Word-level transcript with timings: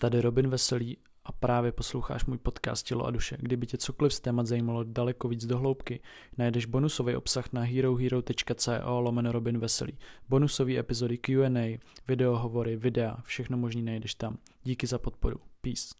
Tady 0.00 0.20
Robin 0.20 0.48
Veselý 0.48 0.96
a 1.24 1.32
právě 1.32 1.72
posloucháš 1.72 2.24
můj 2.24 2.38
podcast 2.38 2.86
Tělo 2.86 3.06
a 3.06 3.10
duše. 3.10 3.36
Kdyby 3.40 3.66
tě 3.66 3.78
cokoliv 3.78 4.14
z 4.14 4.20
témat 4.20 4.46
zajímalo 4.46 4.84
daleko 4.84 5.28
víc 5.28 5.46
do 5.46 5.58
hloubky, 5.58 6.00
najdeš 6.38 6.66
bonusový 6.66 7.16
obsah 7.16 7.52
na 7.52 7.62
herohero.co 7.62 9.00
lomeno 9.00 9.32
Robin 9.32 9.58
Veselý. 9.58 9.98
Bonusové 10.28 10.78
epizody 10.78 11.18
Q&A, 11.18 11.80
videohovory, 12.08 12.76
videa, 12.76 13.16
všechno 13.22 13.56
možný 13.56 13.82
najdeš 13.82 14.14
tam. 14.14 14.38
Díky 14.62 14.86
za 14.86 14.98
podporu. 14.98 15.40
Peace. 15.60 15.94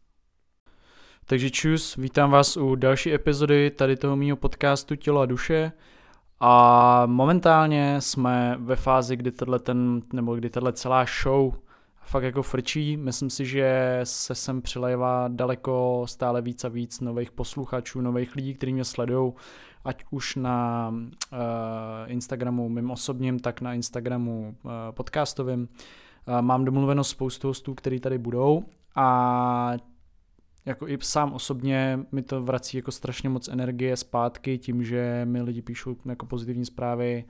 Takže 1.25 1.49
čus, 1.49 1.95
vítám 1.95 2.31
vás 2.31 2.57
u 2.57 2.75
další 2.75 3.13
epizody 3.13 3.71
tady 3.71 3.95
toho 3.95 4.15
mýho 4.15 4.37
podcastu 4.37 4.95
Tělo 4.95 5.21
a 5.21 5.25
duše. 5.25 5.71
A 6.39 7.05
momentálně 7.05 8.01
jsme 8.01 8.57
ve 8.59 8.75
fázi, 8.75 9.15
kdy 9.15 9.31
tohle 9.31 9.59
ten, 9.59 10.01
nebo 10.13 10.35
kdy 10.35 10.49
tahle 10.49 10.73
celá 10.73 11.05
show 11.23 11.53
fakt 12.01 12.23
jako 12.23 12.43
frčí. 12.43 12.97
Myslím 12.97 13.29
si, 13.29 13.45
že 13.45 13.99
se 14.03 14.35
sem 14.35 14.61
přilejvá 14.61 15.27
daleko 15.27 16.03
stále 16.05 16.41
víc 16.41 16.63
a 16.63 16.67
víc 16.67 16.99
nových 16.99 17.31
posluchačů, 17.31 18.01
nových 18.01 18.35
lidí, 18.35 18.53
kteří 18.53 18.73
mě 18.73 18.83
sledují, 18.83 19.33
ať 19.83 20.03
už 20.11 20.35
na 20.35 20.89
uh, 20.89 21.37
Instagramu 22.05 22.69
mým 22.69 22.91
osobním, 22.91 23.39
tak 23.39 23.61
na 23.61 23.73
Instagramu 23.73 24.55
uh, 24.63 24.71
podcastovým. 24.91 25.61
Uh, 25.61 26.41
mám 26.41 26.65
domluveno 26.65 27.03
spoustu 27.03 27.47
hostů, 27.47 27.73
který 27.73 27.99
tady 27.99 28.17
budou 28.17 28.63
a 28.95 29.73
jako 30.65 30.87
i 30.87 30.97
sám 31.01 31.33
osobně 31.33 31.99
mi 32.11 32.21
to 32.21 32.43
vrací 32.43 32.77
jako 32.77 32.91
strašně 32.91 33.29
moc 33.29 33.47
energie 33.47 33.97
zpátky 33.97 34.57
tím, 34.57 34.83
že 34.83 35.21
mi 35.25 35.41
lidi 35.41 35.61
píšou 35.61 35.95
jako 36.05 36.25
pozitivní 36.25 36.65
zprávy, 36.65 37.25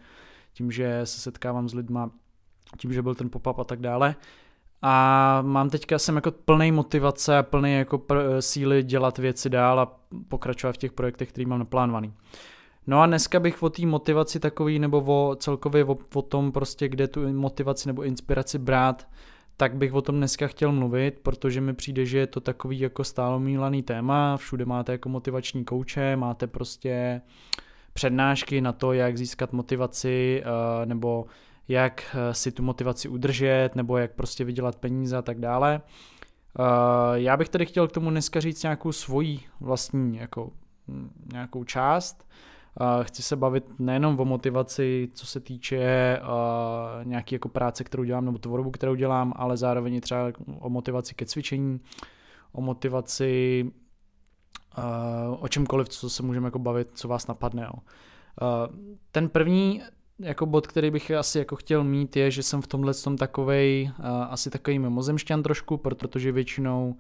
tím, 0.54 0.72
že 0.72 1.02
se 1.04 1.20
setkávám 1.20 1.70
s 1.70 1.74
lidma, 1.74 2.12
tím, 2.78 2.94
že 2.94 3.02
byl 3.02 3.16
ten 3.16 3.30
pop-up 3.30 3.60
a 3.60 3.64
tak 3.64 3.80
dále. 3.80 4.16
A 4.82 5.42
mám 5.42 5.70
teďka, 5.70 6.00
jsem 6.00 6.16
jako 6.16 6.32
plný 6.32 6.72
motivace 6.72 7.38
a 7.38 7.44
plný 7.44 7.74
jako 7.74 7.98
pr- 7.98 8.40
síly 8.40 8.84
dělat 8.84 9.18
věci 9.18 9.50
dál 9.50 9.80
a 9.80 10.00
pokračovat 10.28 10.74
v 10.74 10.78
těch 10.78 10.92
projektech, 10.92 11.30
který 11.30 11.46
mám 11.46 11.60
naplánovaný. 11.60 12.14
No 12.88 13.02
a 13.02 13.06
dneska 13.06 13.40
bych 13.40 13.64
o 13.64 13.70
té 13.70 13.86
motivaci 13.86 14.40
takový, 14.40 14.80
nebo 14.80 15.04
o 15.06 15.36
celkově 15.36 15.86
o, 15.86 15.98
o 16.14 16.22
tom 16.22 16.52
prostě, 16.52 16.88
kde 16.88 17.08
tu 17.08 17.34
motivaci 17.34 17.88
nebo 17.88 18.04
inspiraci 18.04 18.60
brát, 18.60 19.08
tak 19.58 19.76
bych 19.76 19.94
o 19.94 20.02
tom 20.02 20.16
dneska 20.16 20.48
chtěl 20.48 20.72
mluvit, 20.72 21.20
protože 21.24 21.62
mi 21.62 21.74
přijde, 21.74 22.06
že 22.06 22.18
je 22.18 22.28
to 22.28 22.40
takový 22.40 22.80
jako 22.80 23.04
stálomílaný 23.04 23.84
téma, 23.84 24.38
všude 24.38 24.66
máte 24.66 24.92
jako 24.92 25.10
motivační 25.10 25.66
kouče, 25.66 26.16
máte 26.16 26.48
prostě 26.48 27.22
přednášky 27.94 28.62
na 28.62 28.72
to, 28.72 28.94
jak 28.94 29.18
získat 29.18 29.54
motivaci, 29.54 30.44
uh, 30.46 30.86
nebo 30.86 31.26
jak 31.70 32.16
eh, 32.16 32.34
si 32.34 32.52
tu 32.52 32.64
motivaci 32.64 33.10
udržet, 33.10 33.70
nebo 33.76 33.98
jak 33.98 34.12
prostě 34.12 34.44
vydělat 34.44 34.76
peníze 34.76 35.18
a 35.18 35.22
tak 35.22 35.40
dále. 35.40 35.82
Eh, 35.82 36.64
já 37.14 37.38
bych 37.38 37.50
tady 37.50 37.66
chtěl 37.66 37.88
k 37.88 37.92
tomu 37.92 38.10
dneska 38.10 38.40
říct 38.40 38.64
nějakou 38.64 38.92
svoji 38.92 39.40
vlastní 39.60 40.18
jako, 40.18 40.52
hm, 40.88 41.10
nějakou 41.32 41.64
část. 41.64 42.28
Eh, 42.82 43.04
chci 43.04 43.24
se 43.24 43.36
bavit 43.36 43.80
nejenom 43.80 44.20
o 44.20 44.26
motivaci, 44.26 45.10
co 45.14 45.26
se 45.26 45.40
týče 45.40 46.20
nějaký 47.04 47.36
jako 47.36 47.50
práce, 47.50 47.84
kterou 47.84 48.04
dělám, 48.04 48.26
nebo 48.26 48.38
tvorbu, 48.38 48.72
kterou 48.72 48.96
dělám, 48.96 49.34
ale 49.36 49.58
zároveň 49.58 50.02
třeba 50.02 50.32
o 50.60 50.70
motivaci 50.70 51.16
ke 51.16 51.26
cvičení, 51.26 51.80
o 52.52 52.62
motivaci 52.62 53.66
o 55.40 55.48
čemkoliv, 55.48 55.90
co 55.90 56.10
se 56.10 56.24
můžeme 56.24 56.48
jako 56.48 56.60
bavit, 56.60 56.88
co 56.94 57.08
vás 57.08 57.28
napadne. 57.28 57.70
Ten 59.12 59.30
první 59.30 59.82
jako 60.20 60.46
bod, 60.46 60.68
který 60.68 60.92
bych 60.92 61.12
asi 61.12 61.40
jako 61.40 61.56
chtěl 61.56 61.84
mít, 61.84 62.16
je, 62.16 62.32
že 62.32 62.44
jsem 62.44 62.62
v 62.62 62.68
tomhle 62.68 62.94
tom 62.94 63.18
takovej, 63.18 63.92
uh, 64.00 64.06
asi 64.06 64.50
takový 64.50 64.80
mimozemšťan 64.80 65.44
trošku, 65.44 65.78
protože 65.78 66.32
většinou, 66.32 66.96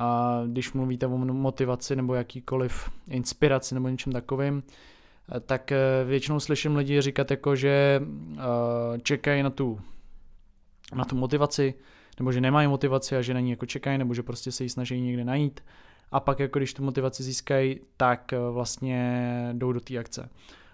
uh, 0.00 0.48
když 0.48 0.72
mluvíte 0.72 1.06
o 1.06 1.18
motivaci 1.18 1.96
nebo 1.96 2.14
jakýkoliv 2.14 2.90
inspiraci 3.08 3.74
nebo 3.74 3.88
něčem 3.88 4.12
takovým, 4.12 4.54
uh, 4.54 5.40
tak 5.40 5.72
většinou 6.04 6.40
slyším 6.40 6.76
lidi 6.76 7.00
říkat 7.00 7.30
jako, 7.30 7.56
že 7.56 8.02
čekají 9.02 9.42
na 9.42 9.50
tu, 9.50 9.80
na 10.94 11.04
tu 11.04 11.16
motivaci, 11.16 11.74
nebo 12.18 12.32
že 12.32 12.40
nemají 12.40 12.68
motivaci 12.68 13.16
a 13.16 13.22
že 13.22 13.34
na 13.34 13.40
ní 13.40 13.50
jako 13.50 13.66
čekají, 13.66 13.98
nebo 13.98 14.14
že 14.14 14.22
prostě 14.22 14.52
se 14.52 14.64
ji 14.64 14.70
snaží 14.70 15.00
někde 15.00 15.24
najít. 15.24 15.60
A 16.12 16.20
pak 16.20 16.40
jako 16.40 16.58
když 16.58 16.74
tu 16.74 16.84
motivaci 16.84 17.22
získají, 17.22 17.80
tak 17.96 18.34
vlastně 18.50 19.50
jdou 19.52 19.72
do 19.72 19.80
té 19.80 19.98
akce. 19.98 20.28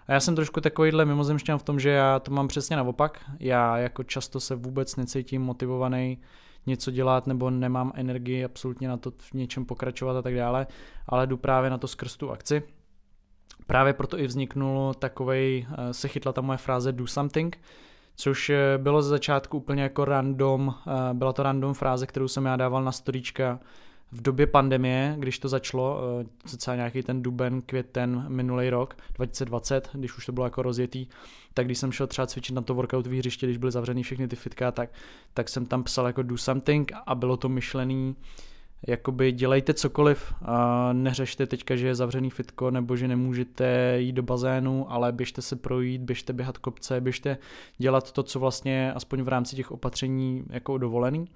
A 0.07 0.13
já 0.13 0.19
jsem 0.19 0.35
trošku 0.35 0.61
takovýhle 0.61 1.05
mimozemšťan 1.05 1.57
v 1.57 1.63
tom, 1.63 1.79
že 1.79 1.89
já 1.89 2.19
to 2.19 2.31
mám 2.31 2.47
přesně 2.47 2.75
naopak. 2.75 3.19
Já 3.39 3.77
jako 3.77 4.03
často 4.03 4.39
se 4.39 4.55
vůbec 4.55 4.95
necítím 4.95 5.41
motivovaný 5.41 6.17
něco 6.65 6.91
dělat 6.91 7.27
nebo 7.27 7.49
nemám 7.49 7.91
energii 7.95 8.45
absolutně 8.45 8.87
na 8.87 8.97
to 8.97 9.11
v 9.11 9.33
něčem 9.33 9.65
pokračovat 9.65 10.17
a 10.17 10.21
tak 10.21 10.35
dále, 10.35 10.67
ale 11.07 11.27
jdu 11.27 11.37
právě 11.37 11.69
na 11.69 11.77
to 11.77 11.87
skrz 11.87 12.17
tu 12.17 12.31
akci. 12.31 12.63
Právě 13.67 13.93
proto 13.93 14.19
i 14.19 14.27
vzniknul 14.27 14.93
takovej, 14.93 15.67
eh, 15.69 15.93
se 15.93 16.07
chytla 16.07 16.33
ta 16.33 16.41
moje 16.41 16.57
fráze 16.57 16.91
do 16.91 17.07
something, 17.07 17.59
což 18.15 18.49
eh, 18.49 18.77
bylo 18.77 19.01
ze 19.01 19.09
začátku 19.09 19.57
úplně 19.57 19.83
jako 19.83 20.05
random, 20.05 20.75
eh, 20.87 21.13
byla 21.13 21.33
to 21.33 21.43
random 21.43 21.73
fráze, 21.73 22.07
kterou 22.07 22.27
jsem 22.27 22.45
já 22.45 22.55
dával 22.55 22.83
na 22.83 22.91
storíčka 22.91 23.59
v 24.11 24.21
době 24.21 24.47
pandemie, 24.47 25.15
když 25.19 25.39
to 25.39 25.49
začalo, 25.49 25.99
eh, 26.21 26.25
docela 26.51 26.75
nějaký 26.75 27.03
ten 27.03 27.21
duben, 27.21 27.61
květen 27.61 28.25
minulý 28.27 28.69
rok, 28.69 28.97
2020, 29.15 29.89
když 29.93 30.17
už 30.17 30.25
to 30.25 30.31
bylo 30.31 30.45
jako 30.45 30.61
rozjetý, 30.61 31.07
tak 31.53 31.65
když 31.65 31.77
jsem 31.77 31.91
šel 31.91 32.07
třeba 32.07 32.27
cvičit 32.27 32.55
na 32.55 32.61
to 32.61 32.75
workoutové 32.75 33.15
hřiště, 33.15 33.45
když 33.45 33.57
byly 33.57 33.71
zavřený 33.71 34.03
všechny 34.03 34.27
ty 34.27 34.35
fitka, 34.35 34.71
tak, 34.71 34.89
tak 35.33 35.49
jsem 35.49 35.65
tam 35.65 35.83
psal 35.83 36.07
jako 36.07 36.21
do 36.21 36.37
something 36.37 36.91
a 37.05 37.15
bylo 37.15 37.37
to 37.37 37.49
myšlený, 37.49 38.15
jakoby 38.87 39.31
dělejte 39.31 39.73
cokoliv, 39.73 40.33
a 40.41 40.89
neřešte 40.93 41.47
teďka, 41.47 41.75
že 41.75 41.87
je 41.87 41.95
zavřený 41.95 42.29
fitko 42.29 42.71
nebo 42.71 42.95
že 42.95 43.07
nemůžete 43.07 43.95
jít 43.99 44.11
do 44.11 44.23
bazénu, 44.23 44.91
ale 44.91 45.11
běžte 45.11 45.41
se 45.41 45.55
projít, 45.55 46.01
běžte 46.01 46.33
běhat 46.33 46.57
kopce, 46.57 47.01
běžte 47.01 47.37
dělat 47.77 48.11
to, 48.11 48.23
co 48.23 48.39
vlastně 48.39 48.93
aspoň 48.93 49.21
v 49.21 49.27
rámci 49.27 49.55
těch 49.55 49.71
opatření 49.71 50.43
jako 50.49 50.77
dovolený 50.77 51.27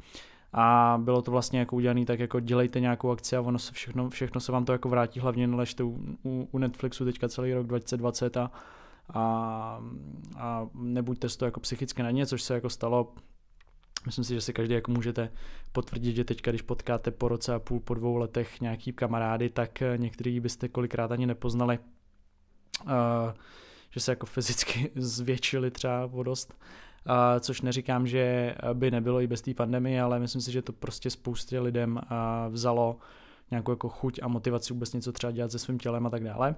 a 0.57 0.97
bylo 1.01 1.21
to 1.21 1.31
vlastně 1.31 1.59
jako 1.59 1.75
udělané 1.75 2.05
tak 2.05 2.19
jako 2.19 2.39
dělejte 2.39 2.79
nějakou 2.79 3.11
akci 3.11 3.35
a 3.35 3.41
ono 3.41 3.59
se 3.59 3.71
všechno, 3.71 4.09
všechno 4.09 4.41
se 4.41 4.51
vám 4.51 4.65
to 4.65 4.71
jako 4.71 4.89
vrátí, 4.89 5.19
hlavně 5.19 5.47
neležte 5.47 5.83
u, 5.83 5.99
u, 6.23 6.49
u 6.51 6.57
Netflixu 6.57 7.05
teďka 7.05 7.29
celý 7.29 7.53
rok 7.53 7.67
2020 7.67 8.37
a, 8.37 8.51
a, 9.09 9.79
a 10.37 10.67
nebuďte 10.73 11.29
z 11.29 11.37
toho 11.37 11.47
jako 11.47 11.59
psychicky 11.59 12.03
na 12.03 12.11
ně, 12.11 12.25
což 12.25 12.41
se 12.41 12.53
jako 12.53 12.69
stalo. 12.69 13.13
Myslím 14.05 14.25
si, 14.25 14.33
že 14.33 14.41
si 14.41 14.53
každý 14.53 14.73
jako 14.73 14.91
můžete 14.91 15.31
potvrdit, 15.71 16.15
že 16.15 16.23
teďka, 16.23 16.51
když 16.51 16.61
potkáte 16.61 17.11
po 17.11 17.27
roce 17.27 17.53
a 17.53 17.59
půl, 17.59 17.79
po 17.79 17.93
dvou 17.93 18.15
letech 18.15 18.61
nějaký 18.61 18.93
kamarády, 18.93 19.49
tak 19.49 19.83
některý 19.97 20.39
byste 20.39 20.67
kolikrát 20.69 21.11
ani 21.11 21.25
nepoznali, 21.25 21.79
uh, 22.83 22.91
že 23.89 23.99
se 23.99 24.11
jako 24.11 24.25
fyzicky 24.25 24.91
zvětšili 24.95 25.71
třeba 25.71 26.09
o 26.13 26.23
dost 26.23 26.53
což 27.39 27.61
neříkám, 27.61 28.07
že 28.07 28.55
by 28.73 28.91
nebylo 28.91 29.21
i 29.21 29.27
bez 29.27 29.41
té 29.41 29.53
pandemie, 29.53 30.01
ale 30.01 30.19
myslím 30.19 30.41
si, 30.41 30.51
že 30.51 30.61
to 30.61 30.73
prostě 30.73 31.09
spoustě 31.09 31.59
lidem 31.59 32.01
vzalo 32.49 32.97
nějakou 33.51 33.71
jako 33.71 33.89
chuť 33.89 34.19
a 34.23 34.27
motivaci 34.27 34.73
vůbec 34.73 34.93
něco 34.93 35.11
třeba 35.11 35.31
dělat 35.31 35.51
se 35.51 35.59
svým 35.59 35.77
tělem 35.77 36.05
a 36.05 36.09
tak 36.09 36.23
dále. 36.23 36.55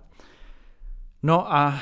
No 1.24 1.54
a 1.54 1.74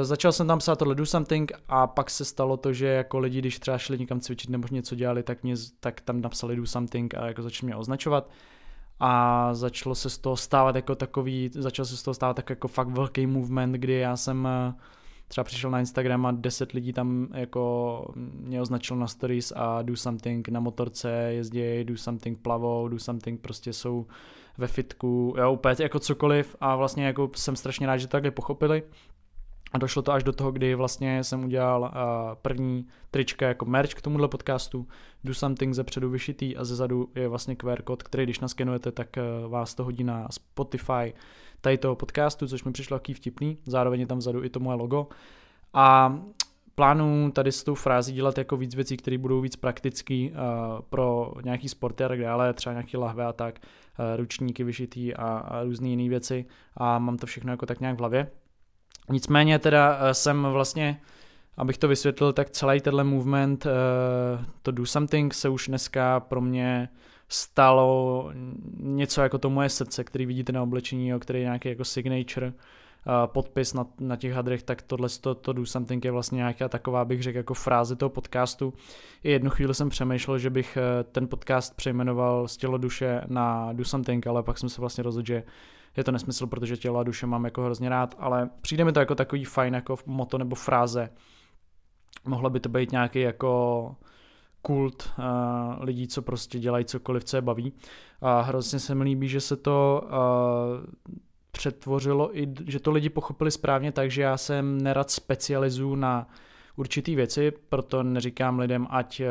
e, 0.00 0.04
začal 0.04 0.32
jsem 0.32 0.46
tam 0.46 0.58
psát 0.58 0.78
tohle 0.78 0.94
do 0.94 1.06
something 1.06 1.52
a 1.68 1.86
pak 1.86 2.10
se 2.10 2.24
stalo 2.24 2.56
to, 2.56 2.72
že 2.72 2.86
jako 2.86 3.18
lidi, 3.18 3.38
když 3.38 3.58
třeba 3.58 3.78
šli 3.78 3.98
někam 3.98 4.20
cvičit 4.20 4.50
nebo 4.50 4.68
něco 4.70 4.94
dělali, 4.94 5.22
tak, 5.22 5.42
mě, 5.42 5.54
tak 5.80 6.00
tam 6.00 6.20
napsali 6.20 6.56
do 6.56 6.66
something 6.66 7.14
a 7.14 7.26
jako 7.26 7.42
začali 7.42 7.66
mě 7.66 7.76
označovat 7.76 8.30
a 9.00 9.54
začalo 9.54 9.94
se 9.94 10.10
z 10.10 10.18
toho 10.18 10.36
stávat 10.36 10.76
jako 10.76 10.94
takový, 10.94 11.50
začal 11.54 11.84
se 11.84 11.96
z 11.96 12.02
toho 12.02 12.14
stávat 12.14 12.34
tak 12.34 12.50
jako 12.50 12.68
fakt 12.68 12.88
velký 12.88 13.26
movement, 13.26 13.74
kdy 13.74 13.92
já 13.92 14.16
jsem 14.16 14.48
třeba 15.28 15.44
přišel 15.44 15.70
na 15.70 15.80
Instagram 15.80 16.26
a 16.26 16.32
10 16.32 16.72
lidí 16.72 16.92
tam 16.92 17.28
jako 17.34 18.04
mě 18.16 18.60
označilo 18.60 18.98
na 18.98 19.06
stories 19.06 19.52
a 19.56 19.82
do 19.82 19.96
something 19.96 20.48
na 20.48 20.60
motorce 20.60 21.10
jezdí, 21.10 21.84
do 21.84 21.96
something 21.96 22.38
plavou, 22.38 22.88
do 22.88 22.98
something 22.98 23.40
prostě 23.40 23.72
jsou 23.72 24.06
ve 24.58 24.66
fitku, 24.66 25.34
jo, 25.38 25.52
úplně 25.52 25.74
jako 25.78 25.98
cokoliv 25.98 26.56
a 26.60 26.76
vlastně 26.76 27.06
jako 27.06 27.30
jsem 27.34 27.56
strašně 27.56 27.86
rád, 27.86 27.96
že 27.96 28.06
to 28.06 28.10
takhle 28.10 28.30
pochopili. 28.30 28.82
A 29.72 29.78
došlo 29.78 30.02
to 30.02 30.12
až 30.12 30.24
do 30.24 30.32
toho, 30.32 30.52
kdy 30.52 30.74
vlastně 30.74 31.24
jsem 31.24 31.44
udělal 31.44 31.80
uh, 31.82 31.88
první 32.42 32.86
trička 33.10 33.48
jako 33.48 33.64
merch 33.64 33.94
k 33.94 34.02
tomuhle 34.02 34.28
podcastu, 34.28 34.88
Do 35.24 35.34
Something 35.34 35.74
ze 35.74 35.84
předu 35.84 36.10
vyšitý 36.10 36.56
a 36.56 36.64
ze 36.64 36.76
zadu 36.76 37.08
je 37.14 37.28
vlastně 37.28 37.56
QR 37.56 37.82
kód, 37.82 38.02
který 38.02 38.24
když 38.24 38.40
naskenujete, 38.40 38.92
tak 38.92 39.08
uh, 39.16 39.50
vás 39.50 39.74
to 39.74 39.84
hodí 39.84 40.04
na 40.04 40.28
Spotify, 40.30 41.14
tady 41.60 41.78
toho 41.78 41.96
podcastu, 41.96 42.48
což 42.48 42.64
mi 42.64 42.72
přišlo 42.72 42.98
taký 42.98 43.14
vtipný, 43.14 43.58
zároveň 43.66 44.00
je 44.00 44.06
tam 44.06 44.18
vzadu 44.18 44.44
i 44.44 44.50
to 44.50 44.60
moje 44.60 44.76
logo. 44.76 45.08
A 45.74 46.18
plánuju 46.74 47.30
tady 47.30 47.52
s 47.52 47.64
tou 47.64 47.74
frází 47.74 48.12
dělat 48.12 48.38
jako 48.38 48.56
víc 48.56 48.74
věcí, 48.74 48.96
které 48.96 49.18
budou 49.18 49.40
víc 49.40 49.56
praktický 49.56 50.30
uh, 50.30 50.36
pro 50.90 51.32
nějaký 51.44 51.68
sporty 51.68 52.04
a 52.04 52.08
tak 52.08 52.20
dále, 52.20 52.54
třeba 52.54 52.72
nějaký 52.72 52.96
lahve 52.96 53.24
a 53.24 53.32
tak, 53.32 53.58
uh, 53.58 54.16
ručníky 54.16 54.64
vyšitý 54.64 55.14
a, 55.14 55.24
a 55.24 55.62
různé 55.62 55.88
jiné 55.88 56.08
věci 56.08 56.46
a 56.76 56.98
mám 56.98 57.16
to 57.16 57.26
všechno 57.26 57.52
jako 57.52 57.66
tak 57.66 57.80
nějak 57.80 57.96
v 57.96 57.98
hlavě. 57.98 58.30
Nicméně 59.10 59.58
teda 59.58 59.96
uh, 59.96 60.10
jsem 60.10 60.42
vlastně 60.42 61.00
abych 61.56 61.78
to 61.78 61.88
vysvětlil, 61.88 62.32
tak 62.32 62.50
celý 62.50 62.80
tenhle 62.80 63.04
movement, 63.04 63.66
uh, 63.66 63.72
to 64.62 64.70
do 64.70 64.86
something 64.86 65.34
se 65.34 65.48
už 65.48 65.68
dneska 65.68 66.20
pro 66.20 66.40
mě 66.40 66.88
stalo 67.28 68.30
něco 68.76 69.22
jako 69.22 69.38
to 69.38 69.50
moje 69.50 69.68
srdce, 69.68 70.04
který 70.04 70.26
vidíte 70.26 70.52
na 70.52 70.62
oblečení, 70.62 71.08
jo, 71.08 71.18
který 71.18 71.38
je 71.38 71.44
nějaký 71.44 71.68
jako 71.68 71.84
signature, 71.84 72.46
uh, 72.46 72.52
podpis 73.26 73.74
na, 73.74 73.86
na 74.00 74.16
těch 74.16 74.32
hadrech, 74.32 74.62
tak 74.62 74.82
tohle 74.82 75.08
to, 75.20 75.34
to 75.34 75.52
do 75.52 75.66
something 75.66 76.04
je 76.04 76.10
vlastně 76.10 76.36
nějaká 76.36 76.68
taková, 76.68 77.04
bych 77.04 77.22
řekl, 77.22 77.36
jako 77.36 77.54
fráze 77.54 77.96
toho 77.96 78.10
podcastu. 78.10 78.74
I 79.24 79.30
jednu 79.30 79.50
chvíli 79.50 79.74
jsem 79.74 79.88
přemýšlel, 79.88 80.38
že 80.38 80.50
bych 80.50 80.78
ten 81.12 81.28
podcast 81.28 81.76
přejmenoval 81.76 82.48
z 82.48 82.56
tělo 82.56 82.78
duše 82.78 83.20
na 83.26 83.72
do 83.72 83.84
something, 83.84 84.26
ale 84.26 84.42
pak 84.42 84.58
jsem 84.58 84.68
se 84.68 84.80
vlastně 84.80 85.04
rozhodl, 85.04 85.26
že 85.26 85.42
je 85.96 86.04
to 86.04 86.12
nesmysl, 86.12 86.46
protože 86.46 86.76
tělo 86.76 86.98
a 86.98 87.02
duše 87.02 87.26
mám 87.26 87.44
jako 87.44 87.62
hrozně 87.62 87.88
rád, 87.88 88.14
ale 88.18 88.50
přijde 88.60 88.84
mi 88.84 88.92
to 88.92 89.00
jako 89.00 89.14
takový 89.14 89.44
fajn 89.44 89.74
jako 89.74 89.96
moto 90.06 90.38
nebo 90.38 90.56
fráze. 90.56 91.08
Mohlo 92.24 92.50
by 92.50 92.60
to 92.60 92.68
být 92.68 92.92
nějaký 92.92 93.20
jako 93.20 93.94
kult 94.62 95.10
uh, 95.18 95.24
lidí, 95.84 96.08
co 96.08 96.22
prostě 96.22 96.58
dělají 96.58 96.84
cokoliv, 96.84 97.24
co 97.24 97.36
je 97.36 97.42
baví. 97.42 97.72
A 98.20 98.40
hrozně 98.40 98.78
se 98.78 98.94
mi 98.94 99.04
líbí, 99.04 99.28
že 99.28 99.40
se 99.40 99.56
to 99.56 100.02
uh, 100.04 100.10
přetvořilo 101.52 102.38
i, 102.38 102.54
že 102.66 102.80
to 102.80 102.90
lidi 102.90 103.08
pochopili 103.08 103.50
správně 103.50 103.92
tak, 103.92 104.10
že 104.10 104.22
já 104.22 104.36
jsem 104.36 104.80
nerad 104.80 105.10
specializuju 105.10 105.94
na 105.94 106.28
určitý 106.76 107.14
věci, 107.14 107.52
proto 107.68 108.02
neříkám 108.02 108.58
lidem, 108.58 108.86
ať 108.90 109.20
uh, 109.20 109.26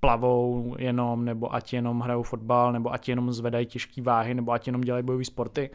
plavou 0.00 0.76
jenom, 0.78 1.24
nebo 1.24 1.54
ať 1.54 1.72
jenom 1.72 2.00
hrajou 2.00 2.22
fotbal, 2.22 2.72
nebo 2.72 2.92
ať 2.92 3.08
jenom 3.08 3.32
zvedají 3.32 3.66
těžké 3.66 4.02
váhy, 4.02 4.34
nebo 4.34 4.52
ať 4.52 4.66
jenom 4.66 4.80
dělají 4.80 5.04
bojové 5.04 5.24
sporty. 5.24 5.70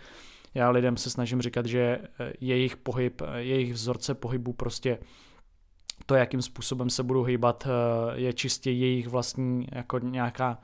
Já 0.53 0.69
lidem 0.69 0.97
se 0.97 1.09
snažím 1.09 1.41
říkat, 1.41 1.65
že 1.65 1.99
jejich 2.41 2.77
pohyb, 2.77 3.21
jejich 3.35 3.73
vzorce 3.73 4.13
pohybu 4.13 4.53
prostě 4.53 4.97
to, 6.05 6.15
jakým 6.15 6.41
způsobem 6.41 6.89
se 6.89 7.03
budou 7.03 7.23
hýbat, 7.23 7.67
eh, 7.67 8.19
je 8.19 8.33
čistě 8.33 8.71
jejich 8.71 9.07
vlastní 9.07 9.67
jako 9.71 9.99
nějaká 9.99 10.57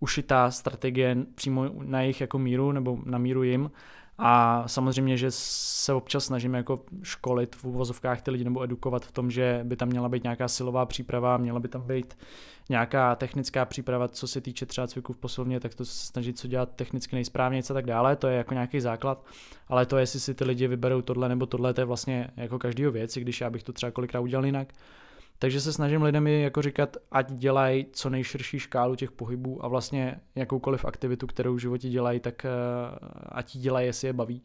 ušitá 0.00 0.50
strategie 0.50 1.16
přímo 1.34 1.70
na 1.82 2.00
jejich 2.00 2.20
jako 2.20 2.38
míru 2.38 2.72
nebo 2.72 2.98
na 3.04 3.18
míru 3.18 3.42
jim 3.42 3.70
a 4.18 4.64
samozřejmě, 4.68 5.16
že 5.16 5.30
se 5.30 5.92
občas 5.92 6.24
snažíme 6.24 6.58
jako 6.58 6.80
školit 7.02 7.56
v 7.56 7.64
uvozovkách 7.64 8.22
ty 8.22 8.30
lidi 8.30 8.44
nebo 8.44 8.62
edukovat 8.62 9.04
v 9.04 9.12
tom, 9.12 9.30
že 9.30 9.60
by 9.64 9.76
tam 9.76 9.88
měla 9.88 10.08
být 10.08 10.22
nějaká 10.22 10.48
silová 10.48 10.86
příprava, 10.86 11.36
měla 11.36 11.60
by 11.60 11.68
tam 11.68 11.82
být 11.82 12.18
nějaká 12.68 13.14
technická 13.14 13.64
příprava, 13.64 14.08
co 14.08 14.28
se 14.28 14.40
týče 14.40 14.66
třeba 14.66 14.86
cviku 14.86 15.12
v 15.12 15.16
posilovně, 15.16 15.60
tak 15.60 15.74
to 15.74 15.84
se 15.84 16.06
snažit 16.06 16.38
co 16.38 16.48
dělat 16.48 16.68
technicky 16.76 17.16
nejsprávně 17.16 17.60
a 17.70 17.74
tak 17.74 17.86
dále, 17.86 18.16
to 18.16 18.28
je 18.28 18.36
jako 18.36 18.54
nějaký 18.54 18.80
základ, 18.80 19.24
ale 19.68 19.86
to, 19.86 19.98
jestli 19.98 20.20
si 20.20 20.34
ty 20.34 20.44
lidi 20.44 20.68
vyberou 20.68 21.02
tohle 21.02 21.28
nebo 21.28 21.46
tohle, 21.46 21.74
to 21.74 21.80
je 21.80 21.84
vlastně 21.84 22.30
jako 22.36 22.58
každýho 22.58 22.92
věc, 22.92 23.16
i 23.16 23.20
když 23.20 23.40
já 23.40 23.50
bych 23.50 23.62
to 23.62 23.72
třeba 23.72 23.92
kolikrát 23.92 24.20
udělal 24.20 24.46
jinak, 24.46 24.72
takže 25.38 25.60
se 25.60 25.72
snažím 25.72 26.02
lidem 26.02 26.26
jako 26.26 26.62
říkat, 26.62 26.96
ať 27.10 27.32
dělají 27.32 27.86
co 27.92 28.10
nejširší 28.10 28.58
škálu 28.58 28.94
těch 28.94 29.10
pohybů 29.10 29.64
a 29.64 29.68
vlastně 29.68 30.20
jakoukoliv 30.34 30.84
aktivitu, 30.84 31.26
kterou 31.26 31.54
v 31.54 31.58
životě 31.58 31.88
dělají, 31.88 32.20
tak 32.20 32.44
eh, 32.44 32.48
ať 33.28 33.54
ji 33.54 33.60
dělají, 33.60 33.86
jestli 33.86 34.08
je 34.08 34.12
baví. 34.12 34.42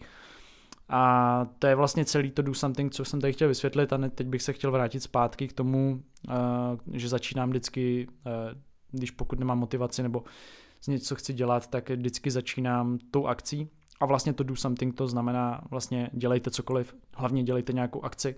A 0.90 1.46
to 1.60 1.68
je 1.68 1.76
vlastně 1.76 2.06
celý 2.06 2.32
to 2.32 2.42
do 2.42 2.54
something, 2.54 2.94
co 2.94 3.06
jsem 3.06 3.22
tady 3.22 3.34
chtěl 3.34 3.48
vysvětlit 3.48 3.94
a 3.94 3.98
teď 4.16 4.28
bych 4.28 4.42
se 4.42 4.54
chtěl 4.54 4.72
vrátit 4.72 5.00
zpátky 5.04 5.48
k 5.48 5.54
tomu, 5.54 6.04
eh, 6.30 6.34
že 6.94 7.10
začínám 7.10 7.50
vždycky, 7.50 8.08
eh, 8.26 8.56
když 8.92 9.12
pokud 9.12 9.40
nemám 9.40 9.60
motivaci 9.60 10.04
nebo 10.04 10.24
z 10.82 10.88
něco 10.88 11.16
chci 11.16 11.34
dělat, 11.34 11.68
tak 11.68 11.90
vždycky 11.90 12.32
začínám 12.32 12.98
tou 13.12 13.28
akcí. 13.28 13.70
A 14.00 14.06
vlastně 14.06 14.34
to 14.34 14.44
do 14.44 14.56
something 14.56 14.96
to 14.96 15.08
znamená 15.08 15.64
vlastně 15.70 16.10
dělejte 16.14 16.52
cokoliv, 16.52 16.96
hlavně 17.16 17.44
dělejte 17.44 17.74
nějakou 17.74 18.02
akci, 18.02 18.36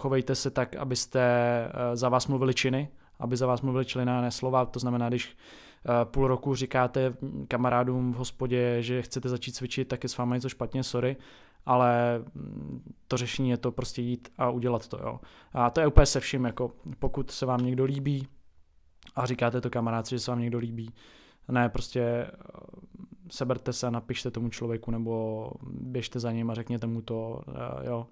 chovejte 0.00 0.34
se 0.34 0.50
tak, 0.50 0.76
abyste 0.76 1.20
eh, 1.20 1.96
za 1.96 2.08
vás 2.08 2.26
mluvili 2.26 2.54
činy, 2.54 2.88
aby 3.18 3.36
za 3.36 3.46
vás 3.46 3.62
mluvili 3.62 3.84
činy 3.84 4.04
a 4.04 4.20
ne 4.20 4.30
slova. 4.30 4.66
To 4.66 4.78
znamená, 4.78 5.08
když 5.08 5.36
eh, 5.36 6.04
půl 6.04 6.28
roku 6.28 6.54
říkáte 6.54 7.14
kamarádům 7.48 8.12
v 8.12 8.16
hospodě, 8.16 8.76
že 8.82 9.02
chcete 9.02 9.28
začít 9.28 9.52
cvičit, 9.52 9.88
tak 9.88 10.02
je 10.02 10.08
s 10.08 10.16
vámi 10.16 10.34
něco 10.34 10.48
špatně, 10.48 10.82
sorry, 10.82 11.16
ale 11.66 12.22
mm, 12.34 12.82
to 13.08 13.16
řešení 13.16 13.50
je 13.50 13.56
to 13.56 13.72
prostě 13.72 14.02
jít 14.02 14.28
a 14.38 14.50
udělat 14.50 14.88
to. 14.88 14.98
Jo. 15.02 15.20
A 15.52 15.70
to 15.70 15.80
je 15.80 15.86
úplně 15.86 16.06
se 16.06 16.20
vším, 16.20 16.44
jako 16.44 16.70
pokud 16.98 17.30
se 17.30 17.46
vám 17.46 17.60
někdo 17.60 17.84
líbí 17.84 18.26
a 19.14 19.26
říkáte 19.26 19.60
to 19.60 19.70
kamarádci, 19.70 20.14
že 20.14 20.20
se 20.20 20.30
vám 20.30 20.40
někdo 20.40 20.58
líbí, 20.58 20.90
ne, 21.48 21.68
prostě 21.68 22.30
seberte 23.30 23.72
se 23.72 23.86
a 23.86 23.90
napište 23.90 24.30
tomu 24.30 24.48
člověku 24.48 24.90
nebo 24.90 25.50
běžte 25.70 26.20
za 26.20 26.32
ním 26.32 26.50
a 26.50 26.54
řekněte 26.54 26.86
mu 26.86 27.02
to, 27.02 27.40
jo 27.82 28.06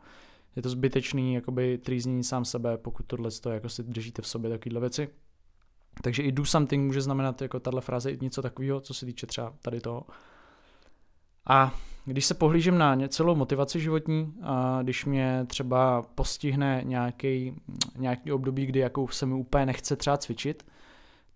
je 0.56 0.62
to 0.62 0.68
zbytečný 0.68 1.34
jakoby 1.34 1.78
trýznění 1.78 2.24
sám 2.24 2.44
sebe, 2.44 2.78
pokud 2.78 3.06
tohle 3.06 3.30
to 3.30 3.50
jako 3.50 3.68
si 3.68 3.82
držíte 3.82 4.22
v 4.22 4.26
sobě 4.26 4.50
takovéhle 4.50 4.80
věci. 4.80 5.08
Takže 6.02 6.22
i 6.22 6.32
do 6.32 6.44
something 6.44 6.86
může 6.86 7.00
znamenat 7.00 7.42
jako 7.42 7.60
tahle 7.60 7.80
fráze 7.80 8.10
i 8.10 8.18
něco 8.20 8.42
takového, 8.42 8.80
co 8.80 8.94
se 8.94 9.06
týče 9.06 9.26
třeba 9.26 9.54
tady 9.62 9.80
toho. 9.80 10.06
A 11.48 11.74
když 12.04 12.26
se 12.26 12.34
pohlížím 12.34 12.78
na 12.78 13.08
celou 13.08 13.34
motivaci 13.34 13.80
životní, 13.80 14.34
a 14.42 14.78
když 14.82 15.04
mě 15.04 15.44
třeba 15.46 16.02
postihne 16.02 16.80
nějaký, 16.84 17.54
nějaký 17.96 18.32
období, 18.32 18.66
kdy 18.66 18.80
jako 18.80 19.08
se 19.08 19.26
mi 19.26 19.34
úplně 19.34 19.66
nechce 19.66 19.96
třeba 19.96 20.16
cvičit, 20.16 20.66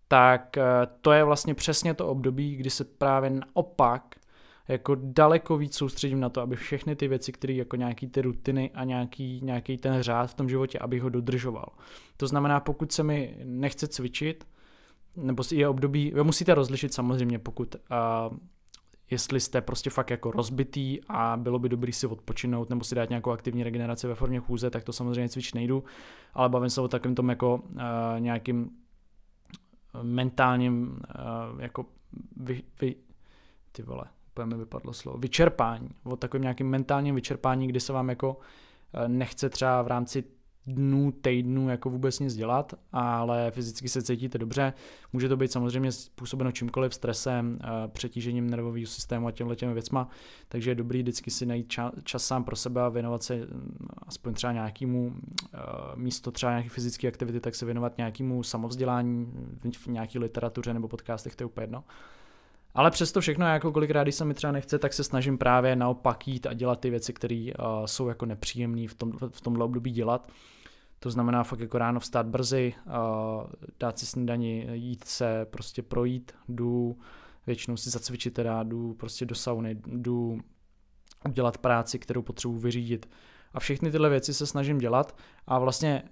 tak 0.08 0.58
eh, 0.58 0.62
to 1.00 1.12
je 1.12 1.25
vlastně 1.25 1.55
přesně 1.55 1.94
to 1.94 2.08
období, 2.08 2.56
kdy 2.56 2.70
se 2.70 2.84
právě 2.84 3.31
naopak 3.31 4.14
jako 4.70 4.96
daleko 5.00 5.56
víc 5.56 5.76
soustředím 5.76 6.20
na 6.20 6.28
to, 6.28 6.40
aby 6.40 6.56
všechny 6.56 6.96
ty 6.96 7.08
věci, 7.08 7.32
které 7.32 7.55
jako 7.55 7.76
nějaký 7.76 8.06
ty 8.06 8.22
rutiny 8.22 8.70
a 8.75 8.84
nějaký, 8.84 9.40
nějaký 9.43 9.78
ten 9.78 10.02
řád 10.02 10.31
v 10.31 10.34
tom 10.34 10.49
životě, 10.49 10.78
abych 10.78 11.02
ho 11.02 11.08
dodržoval. 11.08 11.69
To 12.17 12.26
znamená, 12.26 12.61
pokud 12.61 12.93
se 12.93 13.02
mi 13.02 13.37
nechce 13.44 13.88
cvičit, 13.88 14.46
nebo 15.17 15.43
je 15.52 15.69
období, 15.69 16.12
vy 16.14 16.25
musíte 16.25 16.55
rozlišit 16.55 16.94
samozřejmě, 16.94 17.38
pokud 17.38 17.75
uh, 17.75 18.37
jestli 19.11 19.40
jste 19.40 19.61
prostě 19.61 19.90
fakt 19.90 20.11
jako 20.11 20.31
rozbitý 20.31 20.99
a 21.08 21.37
bylo 21.37 21.58
by 21.58 21.69
dobrý 21.69 21.93
si 21.93 22.06
odpočinout 22.06 22.70
nebo 22.70 22.84
si 22.84 22.94
dát 22.94 23.08
nějakou 23.08 23.31
aktivní 23.31 23.62
regeneraci 23.62 24.06
ve 24.06 24.14
formě 24.14 24.40
chůze, 24.40 24.70
tak 24.70 24.84
to 24.84 24.93
samozřejmě 24.93 25.28
cvičit 25.28 25.55
nejdu, 25.55 25.84
ale 26.34 26.49
bavím 26.49 26.70
se 26.70 26.81
o 26.81 26.88
takovém 26.88 27.14
tom 27.14 27.28
jako 27.28 27.55
uh, 27.55 27.81
nějakým 28.19 28.70
mentálním 30.02 30.82
uh, 30.82 31.61
jako 31.61 31.87
vy, 32.37 32.62
vy, 32.81 32.94
ty 33.72 33.82
vole, 33.82 34.05
úplně 34.31 34.47
mi 34.47 34.56
vypadlo 34.56 34.93
slovo, 34.93 35.19
vyčerpání, 35.19 35.88
o 36.05 36.17
takovém 36.17 36.43
nějakým 36.43 36.69
mentálním 36.69 37.15
vyčerpání, 37.15 37.67
kdy 37.67 37.81
se 37.81 37.93
vám 37.93 38.09
jako 38.09 38.37
eh, 38.94 39.09
nechce 39.09 39.50
třeba 39.50 39.82
v 39.82 39.87
rámci 39.87 40.25
dnů, 40.67 41.12
týdnů 41.12 41.69
jako 41.69 41.91
vůbec 41.91 42.19
nic 42.19 42.35
dělat, 42.35 42.75
ale 42.93 43.50
fyzicky 43.50 43.88
se 43.88 44.03
cítíte 44.03 44.38
dobře. 44.38 44.73
Může 45.12 45.29
to 45.29 45.37
být 45.37 45.53
samozřejmě 45.53 45.93
způsobeno 45.93 46.53
čímkoliv, 46.53 46.94
stresem, 46.94 47.58
eh, 47.63 47.89
přetížením 47.89 48.51
nervového 48.51 48.87
systému 48.87 49.27
a 49.27 49.32
těmhle 49.32 49.56
těmi 49.56 49.75
věcma, 49.75 50.08
takže 50.49 50.70
je 50.70 50.75
dobrý 50.75 51.03
vždycky 51.03 51.31
si 51.31 51.46
najít 51.46 51.69
čas, 51.69 51.93
čas 52.05 52.25
sám 52.25 52.44
pro 52.44 52.56
sebe 52.56 52.82
a 52.82 52.89
věnovat 52.89 53.22
se 53.22 53.37
mm, 53.37 53.77
aspoň 54.06 54.34
třeba 54.34 54.53
nějakému 54.53 55.13
eh, 55.55 55.58
místo 55.94 56.31
třeba 56.31 56.53
nějaké 56.53 56.69
fyzické 56.69 57.08
aktivity, 57.08 57.41
tak 57.41 57.55
se 57.55 57.65
věnovat 57.65 57.99
nějakému 57.99 58.43
samovzdělání 58.43 59.32
v 59.72 59.87
nějaké 59.87 60.19
literatuře 60.19 60.75
nebo 60.75 60.89
podcastech, 60.89 61.37
to 61.37 61.43
je 61.43 61.46
úplně 61.46 61.63
jedno. 61.63 61.84
Ale 62.74 62.91
přesto 62.91 63.20
všechno, 63.20 63.46
jako 63.46 63.72
kolikrát, 63.72 64.03
když 64.03 64.15
se 64.15 64.24
mi 64.24 64.34
třeba 64.34 64.53
nechce, 64.53 64.79
tak 64.79 64.93
se 64.93 65.05
snažím 65.05 65.39
právě 65.39 65.77
naopak 65.77 66.29
jít 66.29 66.46
a 66.46 66.53
dělat 66.53 66.81
ty 66.81 66.91
věci, 66.91 67.12
které 67.12 67.50
uh, 67.58 67.84
jsou 67.84 68.08
jako 68.08 68.27
nepříjemné 68.27 68.89
v, 68.89 68.94
tom, 68.94 69.12
v 69.29 69.41
tomhle 69.41 69.65
období 69.65 69.91
dělat. 69.91 70.32
To 70.98 71.10
znamená 71.10 71.44
fakt 71.44 71.60
jako 71.60 71.79
ráno 71.79 72.00
vstát 72.00 72.27
brzy, 72.27 72.74
uh, 72.86 72.93
dát 73.81 73.98
si 73.98 74.06
snídani, 74.06 74.69
jít 74.72 75.05
se, 75.05 75.46
prostě 75.50 75.82
projít, 75.82 76.32
jdu, 76.48 76.98
většinou 77.46 77.77
si 77.77 77.91
zacvičit 77.91 78.34
teda, 78.34 78.62
jdu 78.62 78.94
prostě 78.94 79.27
do 79.27 79.34
sauny, 79.34 79.77
jdu 79.86 80.41
udělat 81.29 81.58
práci, 81.58 81.98
kterou 81.98 82.22
potřebuji 82.22 82.58
vyřídit. 82.58 83.10
A 83.55 83.60
všechny 83.60 83.91
tyhle 83.91 84.08
věci 84.08 84.34
se 84.34 84.46
snažím 84.46 84.79
dělat 84.79 85.17
a 85.46 85.58
vlastně 85.58 86.03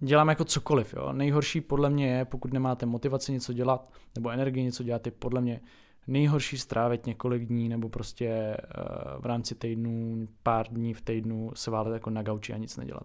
dělám 0.00 0.28
jako 0.28 0.44
cokoliv. 0.44 0.94
Jo. 0.94 1.12
Nejhorší 1.12 1.60
podle 1.60 1.90
mě 1.90 2.08
je, 2.08 2.24
pokud 2.24 2.52
nemáte 2.52 2.86
motivaci 2.86 3.32
něco 3.32 3.52
dělat 3.52 3.92
nebo 4.14 4.30
energii 4.30 4.64
něco 4.64 4.82
dělat, 4.82 5.06
je 5.06 5.12
podle 5.12 5.40
mě 5.40 5.60
nejhorší 6.06 6.58
strávit 6.58 7.06
několik 7.06 7.46
dní 7.46 7.68
nebo 7.68 7.88
prostě 7.88 8.56
uh, 8.56 9.22
v 9.22 9.26
rámci 9.26 9.54
týdnu, 9.54 10.28
pár 10.42 10.68
dní 10.68 10.94
v 10.94 11.00
týdnu 11.00 11.50
se 11.54 11.70
válet 11.70 11.92
jako 11.92 12.10
na 12.10 12.22
gauči 12.22 12.52
a 12.52 12.56
nic 12.56 12.76
nedělat. 12.76 13.02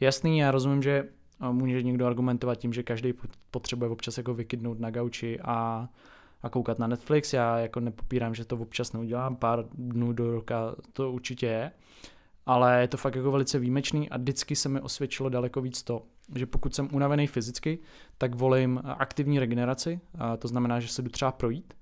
Jasný, 0.00 0.38
já 0.38 0.50
rozumím, 0.50 0.82
že 0.82 1.08
uh, 1.40 1.52
může 1.52 1.82
někdo 1.82 2.06
argumentovat 2.06 2.54
tím, 2.54 2.72
že 2.72 2.82
každý 2.82 3.14
potřebuje 3.50 3.90
občas 3.90 4.18
jako 4.18 4.34
vykydnout 4.34 4.80
na 4.80 4.90
gauči 4.90 5.40
a, 5.40 5.88
a 6.42 6.48
koukat 6.48 6.78
na 6.78 6.86
Netflix. 6.86 7.32
Já 7.32 7.58
jako 7.58 7.80
nepopírám, 7.80 8.34
že 8.34 8.44
to 8.44 8.56
občas 8.56 8.92
neudělám, 8.92 9.36
pár 9.36 9.64
dnů 9.74 10.12
do 10.12 10.32
roka 10.32 10.74
to 10.92 11.12
určitě 11.12 11.46
je, 11.46 11.72
ale 12.46 12.80
je 12.80 12.88
to 12.88 12.96
fakt 12.96 13.14
jako 13.14 13.30
velice 13.30 13.58
výjimečný 13.58 14.10
a 14.10 14.16
vždycky 14.16 14.56
se 14.56 14.68
mi 14.68 14.80
osvědčilo 14.80 15.28
daleko 15.28 15.60
víc 15.60 15.82
to, 15.82 16.02
že 16.34 16.46
pokud 16.46 16.74
jsem 16.74 16.88
unavený 16.92 17.26
fyzicky, 17.26 17.78
tak 18.18 18.34
volím 18.34 18.80
aktivní 18.84 19.38
regeneraci, 19.38 20.00
to 20.38 20.48
znamená, 20.48 20.80
že 20.80 20.88
se 20.88 21.02
jdu 21.02 21.10
třeba 21.10 21.32
projít, 21.32 21.74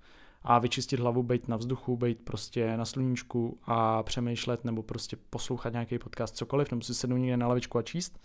a 0.47 0.59
vyčistit 0.59 1.01
hlavu, 1.01 1.23
být 1.23 1.49
na 1.49 1.57
vzduchu, 1.57 1.97
být 1.97 2.19
prostě 2.25 2.77
na 2.77 2.85
sluníčku 2.85 3.59
a 3.65 4.03
přemýšlet 4.03 4.65
nebo 4.65 4.83
prostě 4.83 5.17
poslouchat 5.31 5.73
nějaký 5.73 5.99
podcast, 5.99 6.37
cokoliv, 6.37 6.71
nebo 6.71 6.83
si 6.83 6.95
sednout 6.95 7.17
někde 7.17 7.37
na 7.37 7.49
lavičku 7.49 7.79
a 7.79 7.83
číst. 7.83 8.21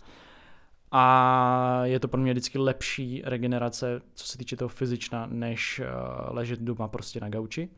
A 0.90 1.80
je 1.84 2.00
to 2.00 2.08
pro 2.08 2.20
mě 2.20 2.32
vždycky 2.32 2.58
lepší 2.58 3.22
regenerace, 3.24 4.02
co 4.14 4.26
se 4.26 4.38
týče 4.38 4.56
toho 4.56 4.68
fyzična, 4.68 5.26
než 5.26 5.80
uh, 5.80 5.86
ležet 6.36 6.60
doma 6.60 6.88
prostě 6.88 7.20
na 7.20 7.28
gauči. 7.28 7.68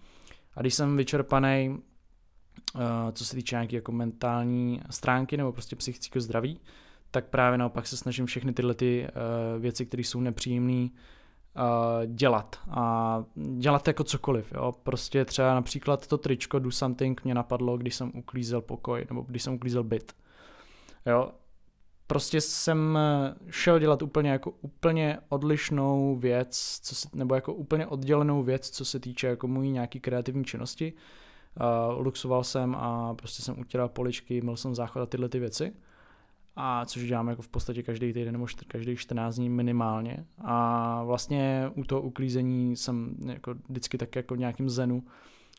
A 0.54 0.60
když 0.60 0.74
jsem 0.74 0.96
vyčerpaný, 0.96 1.68
uh, 2.74 2.80
co 3.12 3.24
se 3.24 3.36
týče 3.36 3.56
nějaké 3.56 3.76
jako 3.76 3.92
mentální 3.92 4.80
stránky 4.90 5.36
nebo 5.36 5.52
prostě 5.52 5.76
psychického 5.76 6.22
zdraví, 6.22 6.60
tak 7.10 7.26
právě 7.26 7.58
naopak 7.58 7.86
se 7.86 7.96
snažím 7.96 8.26
všechny 8.26 8.52
tyhle 8.52 8.74
ty 8.74 9.06
uh, 9.06 9.62
věci, 9.62 9.86
které 9.86 10.00
jsou 10.00 10.20
nepříjemné, 10.20 10.88
dělat. 12.06 12.56
A 12.70 13.24
dělat 13.56 13.88
jako 13.88 14.04
cokoliv. 14.04 14.52
Jo? 14.54 14.72
Prostě 14.82 15.24
třeba 15.24 15.54
například 15.54 16.06
to 16.06 16.18
tričko 16.18 16.58
Do 16.58 16.70
Something 16.70 17.24
mě 17.24 17.34
napadlo, 17.34 17.76
když 17.76 17.94
jsem 17.94 18.12
uklízel 18.14 18.60
pokoj, 18.60 19.06
nebo 19.08 19.22
když 19.22 19.42
jsem 19.42 19.54
uklízel 19.54 19.84
byt. 19.84 20.12
Jo? 21.06 21.30
Prostě 22.06 22.40
jsem 22.40 22.98
šel 23.50 23.78
dělat 23.78 24.02
úplně 24.02 24.30
jako 24.30 24.50
úplně 24.50 25.18
odlišnou 25.28 26.16
věc, 26.16 26.80
co 26.82 26.94
se, 26.94 27.08
nebo 27.12 27.34
jako 27.34 27.54
úplně 27.54 27.86
oddělenou 27.86 28.42
věc, 28.42 28.70
co 28.70 28.84
se 28.84 29.00
týče 29.00 29.26
jako 29.26 29.48
mojí 29.48 29.70
nějaký 29.70 30.00
kreativní 30.00 30.44
činnosti. 30.44 30.92
Uh, 31.60 32.02
luxoval 32.02 32.44
jsem 32.44 32.74
a 32.74 33.14
prostě 33.14 33.42
jsem 33.42 33.60
utíral 33.60 33.88
poličky, 33.88 34.40
měl 34.40 34.56
jsem 34.56 34.74
záchod 34.74 35.02
a 35.02 35.06
tyhle 35.06 35.28
ty 35.28 35.38
věci 35.38 35.72
a 36.56 36.84
což 36.84 37.06
dělám 37.06 37.28
jako 37.28 37.42
v 37.42 37.48
podstatě 37.48 37.82
každý 37.82 38.12
týden 38.12 38.32
nebo 38.32 38.46
každý 38.68 38.96
14 38.96 39.36
dní 39.36 39.48
minimálně. 39.48 40.24
A 40.38 41.02
vlastně 41.04 41.70
u 41.74 41.84
toho 41.84 42.02
uklízení 42.02 42.76
jsem 42.76 43.16
jako 43.26 43.54
vždycky 43.68 43.98
tak 43.98 44.16
jako 44.16 44.34
v 44.34 44.38
nějakým 44.38 44.70
zenu, 44.70 45.04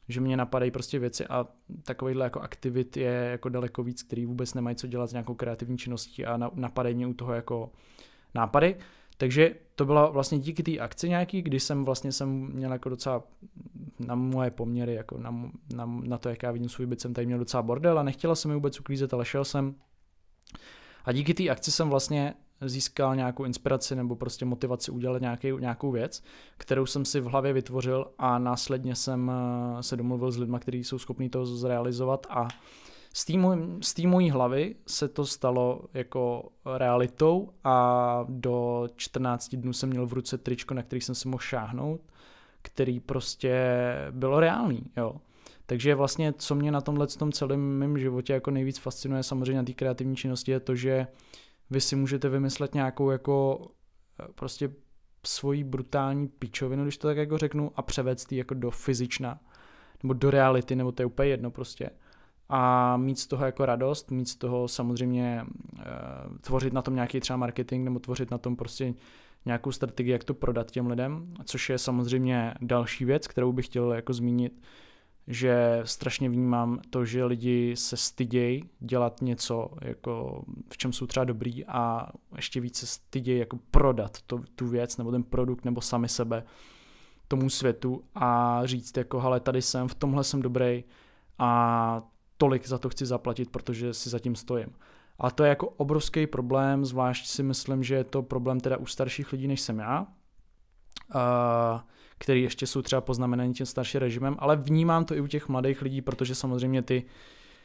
že 0.09 0.21
mě 0.21 0.37
napadají 0.37 0.71
prostě 0.71 0.99
věci 0.99 1.27
a 1.27 1.47
takovýhle 1.83 2.25
jako 2.25 2.39
aktivit 2.39 2.97
je 2.97 3.11
jako 3.11 3.49
daleko 3.49 3.83
víc, 3.83 4.03
který 4.03 4.25
vůbec 4.25 4.53
nemají 4.53 4.75
co 4.75 4.87
dělat 4.87 5.07
s 5.07 5.13
nějakou 5.13 5.33
kreativní 5.33 5.77
činností 5.77 6.25
a 6.25 6.39
napadají 6.53 6.95
mě 6.95 7.07
u 7.07 7.13
toho 7.13 7.33
jako 7.33 7.71
nápady. 8.35 8.75
Takže 9.17 9.55
to 9.75 9.85
bylo 9.85 10.11
vlastně 10.11 10.39
díky 10.39 10.63
té 10.63 10.79
akci 10.79 11.09
nějaký, 11.09 11.41
kdy 11.41 11.59
jsem 11.59 11.85
vlastně 11.85 12.11
jsem 12.11 12.29
měl 12.53 12.71
jako 12.71 12.89
docela 12.89 13.23
na 13.99 14.15
moje 14.15 14.51
poměry, 14.51 14.93
jako 14.93 15.17
na, 15.17 15.51
na, 15.75 15.85
na 15.85 16.17
to, 16.17 16.29
jak 16.29 16.43
já 16.43 16.51
vidím 16.51 16.69
svůj 16.69 16.85
byt, 16.85 17.01
jsem 17.01 17.13
tady 17.13 17.27
měl 17.27 17.39
docela 17.39 17.63
bordel 17.63 17.99
a 17.99 18.03
nechtěla 18.03 18.35
jsem 18.35 18.49
mi 18.49 18.55
vůbec 18.55 18.79
uklízet, 18.79 19.13
ale 19.13 19.25
šel 19.25 19.45
jsem 19.45 19.75
a 21.05 21.11
díky 21.11 21.33
té 21.33 21.49
akci 21.49 21.71
jsem 21.71 21.89
vlastně 21.89 22.33
získal 22.61 23.15
nějakou 23.15 23.43
inspiraci 23.43 23.95
nebo 23.95 24.15
prostě 24.15 24.45
motivaci 24.45 24.91
udělat 24.91 25.21
nějaký, 25.21 25.51
nějakou 25.59 25.91
věc, 25.91 26.23
kterou 26.57 26.85
jsem 26.85 27.05
si 27.05 27.19
v 27.19 27.25
hlavě 27.25 27.53
vytvořil 27.53 28.07
a 28.17 28.39
následně 28.39 28.95
jsem 28.95 29.31
eh, 29.31 29.83
se 29.83 29.97
domluvil 29.97 30.31
s 30.31 30.37
lidmi, 30.37 30.57
kteří 30.59 30.83
jsou 30.83 30.99
schopní 30.99 31.29
to 31.29 31.45
zrealizovat 31.45 32.27
a 32.29 32.47
z 33.81 33.93
té 33.93 34.07
mojí 34.07 34.29
hlavy 34.29 34.75
se 34.87 35.07
to 35.07 35.25
stalo 35.25 35.81
jako 35.93 36.49
realitou 36.77 37.49
a 37.63 38.25
do 38.29 38.87
14 38.95 39.55
dnů 39.55 39.73
jsem 39.73 39.89
měl 39.89 40.05
v 40.07 40.13
ruce 40.13 40.37
tričko, 40.37 40.73
na 40.73 40.83
který 40.83 41.01
jsem 41.01 41.15
si 41.15 41.27
mohl 41.27 41.41
šáhnout, 41.41 42.01
který 42.61 42.99
prostě 42.99 43.55
bylo 44.11 44.39
reálný, 44.39 44.83
jo. 44.97 45.15
Takže 45.65 45.95
vlastně, 45.95 46.33
co 46.33 46.55
mě 46.55 46.71
na 46.71 46.81
tomhle 46.81 47.07
tom 47.07 47.31
celém 47.31 47.77
mém 47.77 47.97
životě 47.97 48.33
jako 48.33 48.51
nejvíc 48.51 48.77
fascinuje 48.77 49.23
samozřejmě 49.23 49.57
na 49.57 49.63
té 49.63 49.73
kreativní 49.73 50.15
činnosti 50.15 50.51
je 50.51 50.59
to, 50.59 50.75
že 50.75 51.07
vy 51.69 51.81
si 51.81 51.95
můžete 51.95 52.29
vymyslet 52.29 52.73
nějakou 52.73 53.09
jako 53.09 53.67
eh, 54.19 54.27
prostě 54.35 54.69
svoji 55.27 55.63
brutální 55.63 56.27
pičovinu, 56.27 56.83
když 56.83 56.97
to 56.97 57.07
tak 57.07 57.17
jako 57.17 57.37
řeknu, 57.37 57.71
a 57.75 57.81
převést 57.81 58.31
jako 58.31 58.53
do 58.53 58.71
fyzična, 58.71 59.39
nebo 60.03 60.13
do 60.13 60.31
reality, 60.31 60.75
nebo 60.75 60.91
to 60.91 61.01
je 61.01 61.05
úplně 61.05 61.29
jedno 61.29 61.51
prostě. 61.51 61.89
A 62.49 62.97
mít 62.97 63.19
z 63.19 63.27
toho 63.27 63.45
jako 63.45 63.65
radost, 63.65 64.11
mít 64.11 64.29
z 64.29 64.35
toho 64.35 64.67
samozřejmě 64.67 65.45
e, 65.79 65.85
tvořit 66.41 66.73
na 66.73 66.81
tom 66.81 66.95
nějaký 66.95 67.19
třeba 67.19 67.37
marketing, 67.37 67.85
nebo 67.85 67.99
tvořit 67.99 68.31
na 68.31 68.37
tom 68.37 68.55
prostě 68.55 68.93
nějakou 69.45 69.71
strategii, 69.71 70.11
jak 70.11 70.23
to 70.23 70.33
prodat 70.33 70.71
těm 70.71 70.87
lidem, 70.87 71.33
což 71.43 71.69
je 71.69 71.77
samozřejmě 71.77 72.53
další 72.61 73.05
věc, 73.05 73.27
kterou 73.27 73.53
bych 73.53 73.65
chtěl 73.65 73.93
jako 73.93 74.13
zmínit, 74.13 74.61
že 75.27 75.81
strašně 75.83 76.29
vnímám 76.29 76.79
to, 76.89 77.05
že 77.05 77.25
lidi 77.25 77.75
se 77.75 77.97
stydějí 77.97 78.69
dělat 78.79 79.21
něco, 79.21 79.69
jako 79.81 80.43
v 80.73 80.77
čem 80.77 80.93
jsou 80.93 81.05
třeba 81.05 81.23
dobrý 81.23 81.65
a 81.65 82.07
ještě 82.35 82.61
více 82.61 82.87
stydějí 82.87 83.39
jako 83.39 83.59
prodat 83.71 84.21
to, 84.21 84.39
tu 84.55 84.67
věc 84.67 84.97
nebo 84.97 85.11
ten 85.11 85.23
produkt 85.23 85.65
nebo 85.65 85.81
sami 85.81 86.09
sebe 86.09 86.43
tomu 87.27 87.49
světu 87.49 88.03
a 88.15 88.61
říct 88.63 88.97
jako, 88.97 89.19
hele, 89.19 89.39
tady 89.39 89.61
jsem, 89.61 89.87
v 89.87 89.95
tomhle 89.95 90.23
jsem 90.23 90.41
dobrý 90.41 90.83
a 91.39 92.01
tolik 92.37 92.67
za 92.67 92.77
to 92.77 92.89
chci 92.89 93.05
zaplatit, 93.05 93.49
protože 93.49 93.93
si 93.93 94.09
zatím 94.09 94.35
stojím. 94.35 94.69
A 95.19 95.31
to 95.31 95.43
je 95.43 95.49
jako 95.49 95.69
obrovský 95.69 96.27
problém, 96.27 96.85
zvlášť 96.85 97.27
si 97.27 97.43
myslím, 97.43 97.83
že 97.83 97.95
je 97.95 98.03
to 98.03 98.21
problém 98.21 98.59
teda 98.59 98.77
u 98.77 98.85
starších 98.85 99.31
lidí, 99.31 99.47
než 99.47 99.61
jsem 99.61 99.79
já. 99.79 100.07
Uh, 101.15 101.81
který 102.17 102.43
ještě 102.43 102.67
jsou 102.67 102.81
třeba 102.81 103.01
poznamenaní 103.01 103.53
tím 103.53 103.65
starším 103.65 103.99
režimem, 103.99 104.35
ale 104.39 104.55
vnímám 104.55 105.05
to 105.05 105.15
i 105.15 105.21
u 105.21 105.27
těch 105.27 105.49
mladých 105.49 105.81
lidí, 105.81 106.01
protože 106.01 106.35
samozřejmě 106.35 106.81
ty, 106.81 107.05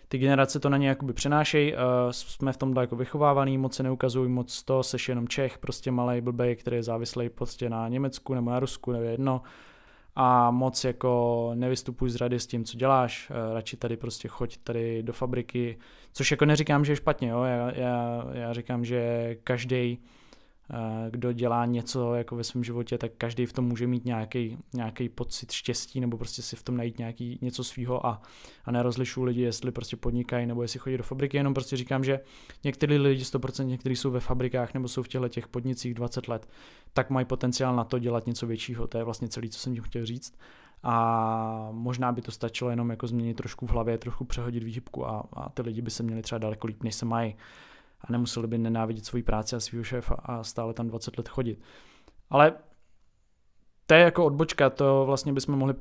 ty 0.08 0.18
generace 0.18 0.60
to 0.60 0.68
na 0.68 0.76
ně 0.76 0.88
jakoby 0.88 1.12
přenášejí, 1.12 1.72
uh, 1.72 1.78
jsme 2.10 2.52
v 2.52 2.56
tom 2.56 2.76
jako 2.76 2.96
vychovávaný, 2.96 3.58
moc 3.58 3.74
se 3.74 3.82
neukazují, 3.82 4.30
moc 4.30 4.62
to, 4.62 4.82
seš 4.82 5.08
jenom 5.08 5.28
Čech, 5.28 5.58
prostě 5.58 5.90
malý 5.90 6.20
blbej, 6.20 6.56
který 6.56 6.76
je 6.76 6.82
závislý 6.82 7.28
prostě 7.28 7.70
na 7.70 7.88
Německu 7.88 8.34
nebo 8.34 8.50
na 8.50 8.60
Rusku, 8.60 8.92
nebo 8.92 9.04
jedno, 9.04 9.42
a 10.16 10.50
moc 10.50 10.84
jako 10.84 11.50
nevystupuj 11.54 12.10
z 12.10 12.16
rady 12.16 12.40
s 12.40 12.46
tím, 12.46 12.64
co 12.64 12.76
děláš, 12.76 13.30
uh, 13.30 13.54
radši 13.54 13.76
tady 13.76 13.96
prostě 13.96 14.28
choď 14.28 14.56
tady 14.56 15.02
do 15.02 15.12
fabriky, 15.12 15.78
což 16.12 16.30
jako 16.30 16.44
neříkám, 16.44 16.84
že 16.84 16.92
je 16.92 16.96
špatně, 16.96 17.28
jo? 17.28 17.42
Já, 17.42 17.72
já, 17.74 18.24
já 18.32 18.52
říkám, 18.52 18.84
že 18.84 19.36
každý 19.44 19.98
Eh, 19.98 20.19
kdo 21.10 21.32
dělá 21.32 21.66
něco 21.66 22.14
jako 22.14 22.36
ve 22.36 22.44
svém 22.44 22.64
životě, 22.64 22.98
tak 22.98 23.12
každý 23.18 23.46
v 23.46 23.52
tom 23.52 23.64
může 23.64 23.86
mít 23.86 24.04
nějaký, 24.04 24.58
nějaký 24.74 25.08
pocit 25.08 25.52
štěstí 25.52 26.00
nebo 26.00 26.16
prostě 26.16 26.42
si 26.42 26.56
v 26.56 26.62
tom 26.62 26.76
najít 26.76 26.98
nějaký 26.98 27.38
něco 27.42 27.64
svýho 27.64 28.06
a, 28.06 28.22
a 28.64 28.70
nerozlišuju 28.70 29.26
lidi, 29.26 29.42
jestli 29.42 29.72
prostě 29.72 29.96
podnikají 29.96 30.46
nebo 30.46 30.62
jestli 30.62 30.78
chodí 30.78 30.96
do 30.96 31.02
fabriky, 31.02 31.36
jenom 31.36 31.54
prostě 31.54 31.76
říkám, 31.76 32.04
že 32.04 32.20
někteří 32.64 32.98
lidi 32.98 33.22
100%, 33.22 33.64
někteří 33.64 33.96
jsou 33.96 34.10
ve 34.10 34.20
fabrikách 34.20 34.74
nebo 34.74 34.88
jsou 34.88 35.02
v 35.02 35.08
těchto 35.08 35.28
těch 35.28 35.48
podnicích 35.48 35.94
20 35.94 36.28
let, 36.28 36.48
tak 36.92 37.10
mají 37.10 37.26
potenciál 37.26 37.76
na 37.76 37.84
to 37.84 37.98
dělat 37.98 38.26
něco 38.26 38.46
většího. 38.46 38.86
To 38.86 38.98
je 38.98 39.04
vlastně 39.04 39.28
celý, 39.28 39.50
co 39.50 39.58
jsem 39.58 39.74
tím 39.74 39.82
chtěl 39.82 40.06
říct. 40.06 40.38
A 40.82 41.68
možná 41.72 42.12
by 42.12 42.22
to 42.22 42.32
stačilo 42.32 42.70
jenom 42.70 42.90
jako 42.90 43.06
změnit 43.06 43.34
trošku 43.34 43.66
v 43.66 43.70
hlavě, 43.70 43.98
trochu 43.98 44.24
přehodit 44.24 44.62
výhybku 44.62 45.06
a, 45.06 45.24
a 45.32 45.48
ty 45.48 45.62
lidi 45.62 45.82
by 45.82 45.90
se 45.90 46.02
měli 46.02 46.22
třeba 46.22 46.38
daleko 46.38 46.66
líp, 46.66 46.82
než 46.82 46.94
se 46.94 47.04
mají 47.04 47.34
a 48.00 48.12
nemuseli 48.12 48.46
by 48.46 48.58
nenávidět 48.58 49.04
svoji 49.04 49.22
práci 49.22 49.56
a 49.56 49.60
svého 49.60 49.84
šéfa 49.84 50.14
a 50.14 50.44
stále 50.44 50.74
tam 50.74 50.88
20 50.88 51.18
let 51.18 51.28
chodit. 51.28 51.62
Ale 52.30 52.52
to 53.86 53.94
je 53.94 54.00
jako 54.00 54.24
odbočka, 54.24 54.70
to 54.70 55.02
vlastně 55.06 55.32
bychom 55.32 55.58
mohli 55.58 55.74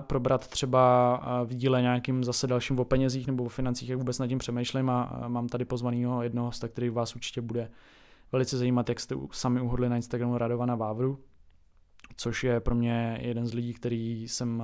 probrat 0.00 0.48
třeba 0.48 1.20
v 1.44 1.54
díle 1.54 1.82
nějakým 1.82 2.24
zase 2.24 2.46
dalším 2.46 2.78
o 2.78 2.84
penězích 2.84 3.26
nebo 3.26 3.44
o 3.44 3.48
financích, 3.48 3.88
jak 3.88 3.98
vůbec 3.98 4.18
nad 4.18 4.26
tím 4.26 4.38
přemýšlím 4.38 4.90
a 4.90 5.24
mám 5.28 5.48
tady 5.48 5.64
pozvaného 5.64 6.22
jednoho 6.22 6.48
hosta, 6.48 6.68
který 6.68 6.90
vás 6.90 7.16
určitě 7.16 7.40
bude 7.40 7.70
velice 8.32 8.58
zajímat, 8.58 8.88
jak 8.88 9.00
jste 9.00 9.14
sami 9.32 9.60
uhodli 9.60 9.88
na 9.88 9.96
Instagramu 9.96 10.38
Radovana 10.38 10.74
Vávru, 10.74 11.18
což 12.16 12.44
je 12.44 12.60
pro 12.60 12.74
mě 12.74 13.18
jeden 13.22 13.46
z 13.46 13.54
lidí, 13.54 13.74
který 13.74 14.28
jsem 14.28 14.62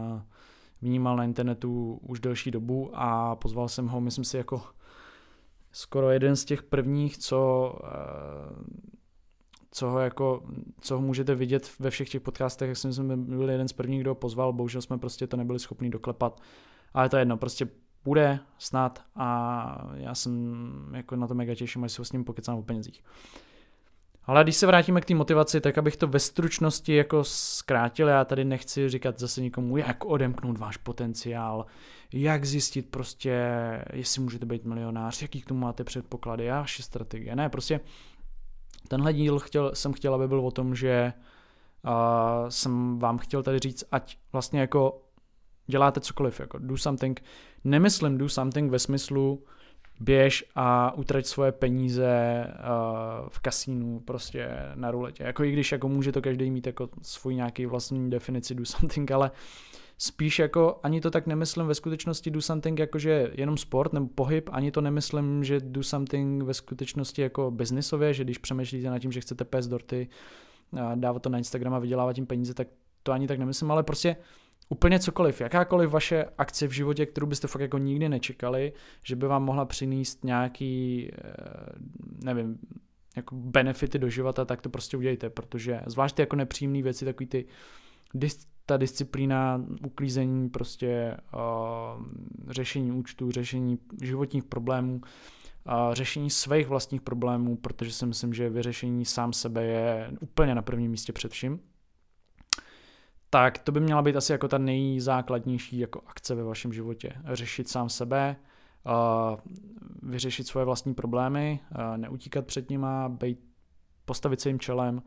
vnímal 0.82 1.16
na 1.16 1.24
internetu 1.24 2.00
už 2.02 2.20
delší 2.20 2.50
dobu 2.50 2.90
a 2.94 3.36
pozval 3.36 3.68
jsem 3.68 3.88
ho, 3.88 4.00
myslím 4.00 4.24
si, 4.24 4.36
jako 4.36 4.62
skoro 5.72 6.10
jeden 6.10 6.36
z 6.36 6.44
těch 6.44 6.62
prvních, 6.62 7.18
co, 7.18 7.72
eh, 7.84 8.64
co 9.70 9.90
ho 9.90 9.98
jako, 9.98 10.42
co 10.80 10.94
ho 10.94 11.00
můžete 11.00 11.34
vidět 11.34 11.70
ve 11.78 11.90
všech 11.90 12.08
těch 12.08 12.22
podcastech, 12.22 12.68
jak 12.68 12.76
jsem 12.76 13.26
byl 13.26 13.50
jeden 13.50 13.68
z 13.68 13.72
prvních, 13.72 14.00
kdo 14.00 14.10
ho 14.10 14.14
pozval, 14.14 14.52
bohužel 14.52 14.82
jsme 14.82 14.98
prostě 14.98 15.26
to 15.26 15.36
nebyli 15.36 15.58
schopni 15.58 15.90
doklepat, 15.90 16.40
ale 16.94 17.08
to 17.08 17.16
je 17.16 17.20
jedno, 17.20 17.36
prostě 17.36 17.68
bude 18.04 18.40
snad 18.58 19.04
a 19.14 19.90
já 19.94 20.14
jsem 20.14 20.92
jako 20.94 21.16
na 21.16 21.26
to 21.26 21.34
mega 21.34 21.54
těším, 21.54 21.84
až 21.84 21.92
se 21.92 22.04
s 22.04 22.12
ním 22.12 22.24
pokecám 22.24 22.58
o 22.58 22.62
penězích. 22.62 23.04
Ale 24.24 24.44
když 24.44 24.56
se 24.56 24.66
vrátíme 24.66 25.00
k 25.00 25.04
té 25.04 25.14
motivaci, 25.14 25.60
tak 25.60 25.78
abych 25.78 25.96
to 25.96 26.06
ve 26.06 26.18
stručnosti 26.18 26.94
jako 26.94 27.24
zkrátil, 27.24 28.08
já 28.08 28.24
tady 28.24 28.44
nechci 28.44 28.88
říkat 28.88 29.18
zase 29.18 29.40
nikomu, 29.40 29.76
jak 29.76 30.04
odemknout 30.04 30.58
váš 30.58 30.76
potenciál, 30.76 31.66
jak 32.12 32.44
zjistit 32.44 32.90
prostě, 32.90 33.42
jestli 33.92 34.22
můžete 34.22 34.46
být 34.46 34.64
milionář, 34.64 35.22
jaký 35.22 35.40
k 35.40 35.46
tomu 35.46 35.60
máte 35.60 35.84
předpoklady, 35.84 36.48
vaše 36.48 36.82
strategie. 36.82 37.36
Ne, 37.36 37.48
prostě 37.48 37.80
tenhle 38.88 39.12
díl 39.12 39.38
chtěl, 39.38 39.70
jsem 39.74 39.92
chtěl, 39.92 40.14
aby 40.14 40.28
byl 40.28 40.40
o 40.40 40.50
tom, 40.50 40.74
že 40.74 41.12
uh, 41.84 42.48
jsem 42.48 42.98
vám 42.98 43.18
chtěl 43.18 43.42
tady 43.42 43.58
říct, 43.58 43.84
ať 43.92 44.16
vlastně 44.32 44.60
jako 44.60 45.02
děláte 45.66 46.00
cokoliv, 46.00 46.40
jako 46.40 46.58
do 46.58 46.76
something, 46.76 47.24
nemyslím 47.64 48.18
do 48.18 48.28
something 48.28 48.70
ve 48.70 48.78
smyslu, 48.78 49.44
běž 50.02 50.44
a 50.54 50.94
utrať 50.94 51.26
svoje 51.26 51.52
peníze 51.52 52.46
uh, 52.46 53.28
v 53.28 53.38
kasínu 53.38 54.00
prostě 54.00 54.48
na 54.74 54.90
ruletě. 54.90 55.22
Jako 55.22 55.44
i 55.44 55.52
když 55.52 55.72
jako 55.72 55.88
může 55.88 56.12
to 56.12 56.22
každý 56.22 56.50
mít 56.50 56.66
jako 56.66 56.88
svůj 57.02 57.34
nějaký 57.34 57.66
vlastní 57.66 58.10
definici 58.10 58.54
do 58.54 58.64
something, 58.64 59.10
ale 59.10 59.30
spíš 59.98 60.38
jako 60.38 60.80
ani 60.82 61.00
to 61.00 61.10
tak 61.10 61.26
nemyslím 61.26 61.66
ve 61.66 61.74
skutečnosti 61.74 62.30
do 62.30 62.42
something 62.42 62.78
jako 62.78 62.98
že 62.98 63.30
jenom 63.34 63.56
sport 63.56 63.92
nebo 63.92 64.06
pohyb, 64.06 64.50
ani 64.52 64.70
to 64.70 64.80
nemyslím, 64.80 65.44
že 65.44 65.60
do 65.60 65.82
something 65.82 66.42
ve 66.42 66.54
skutečnosti 66.54 67.22
jako 67.22 67.50
biznisově, 67.50 68.14
že 68.14 68.24
když 68.24 68.38
přemýšlíte 68.38 68.90
nad 68.90 68.98
tím, 68.98 69.12
že 69.12 69.20
chcete 69.20 69.44
pést 69.44 69.68
dorty, 69.68 70.08
dávat 70.94 71.22
to 71.22 71.28
na 71.28 71.38
Instagram 71.38 71.74
a 71.74 71.78
vydělávat 71.78 72.12
tím 72.12 72.26
peníze, 72.26 72.54
tak 72.54 72.68
to 73.02 73.12
ani 73.12 73.26
tak 73.26 73.38
nemyslím, 73.38 73.70
ale 73.70 73.82
prostě 73.82 74.16
úplně 74.72 74.98
cokoliv, 74.98 75.40
jakákoliv 75.40 75.90
vaše 75.90 76.24
akce 76.38 76.66
v 76.66 76.70
životě, 76.72 77.06
kterou 77.06 77.26
byste 77.26 77.48
fakt 77.48 77.62
jako 77.62 77.78
nikdy 77.78 78.08
nečekali, 78.08 78.72
že 79.04 79.16
by 79.16 79.26
vám 79.26 79.44
mohla 79.44 79.64
přinést 79.64 80.24
nějaký, 80.24 81.08
eh, 81.12 81.32
nevím, 82.24 82.58
jako 83.16 83.34
benefity 83.34 83.98
do 83.98 84.08
života, 84.08 84.44
tak 84.44 84.62
to 84.62 84.68
prostě 84.68 84.96
udějte, 84.96 85.30
protože 85.30 85.80
zvlášť 85.86 86.16
ty 86.16 86.22
jako 86.22 86.36
nepříjemné 86.36 86.82
věci, 86.82 87.04
takový 87.04 87.26
ty 87.26 87.44
dis, 88.14 88.46
ta 88.66 88.76
disciplína, 88.76 89.64
uklízení, 89.86 90.48
prostě 90.48 91.16
uh, 91.34 92.04
řešení 92.48 92.92
účtů, 92.92 93.30
řešení 93.30 93.78
životních 94.02 94.44
problémů, 94.44 95.00
uh, 95.66 95.94
řešení 95.94 96.30
svých 96.30 96.68
vlastních 96.68 97.00
problémů, 97.00 97.56
protože 97.56 97.92
si 97.92 98.06
myslím, 98.06 98.34
že 98.34 98.50
vyřešení 98.50 99.04
sám 99.04 99.32
sebe 99.32 99.64
je 99.64 100.10
úplně 100.20 100.54
na 100.54 100.62
prvním 100.62 100.90
místě 100.90 101.12
před 101.12 101.32
vším. 101.32 101.60
Tak 103.34 103.58
to 103.58 103.72
by 103.72 103.80
měla 103.80 104.02
být 104.02 104.16
asi 104.16 104.32
jako 104.32 104.48
ta 104.48 104.58
nejzákladnější 104.58 105.78
jako 105.78 106.00
akce 106.06 106.34
ve 106.34 106.42
vašem 106.42 106.72
životě. 106.72 107.12
Řešit 107.32 107.68
sám 107.68 107.88
sebe, 107.88 108.36
vyřešit 110.02 110.46
svoje 110.46 110.64
vlastní 110.66 110.94
problémy, 110.94 111.60
neutíkat 111.96 112.46
před 112.46 112.70
nima, 112.70 113.08
být, 113.08 113.40
postavit 114.04 114.40
se 114.40 114.48
jim 114.48 114.58
čelem, 114.58 115.02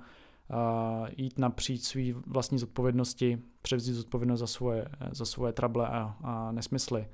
jít 1.17 1.39
napříč 1.39 1.81
svý 1.81 2.11
vlastní 2.27 2.59
zodpovědnosti, 2.59 3.41
převzít 3.61 3.93
zodpovědnost 3.93 4.39
za 4.39 4.47
svoje, 4.47 4.87
za 5.11 5.25
svoje 5.25 5.53
trable 5.53 5.87
a, 5.87 6.17
a 6.23 6.51
nesmysly. 6.51 7.07